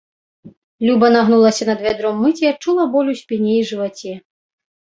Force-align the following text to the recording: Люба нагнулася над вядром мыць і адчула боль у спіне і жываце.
Люба 0.87 1.09
нагнулася 1.15 1.67
над 1.69 1.83
вядром 1.87 2.15
мыць 2.23 2.39
і 2.43 2.49
адчула 2.53 2.89
боль 2.97 3.13
у 3.15 3.17
спіне 3.21 3.53
і 3.61 3.69
жываце. 3.75 4.19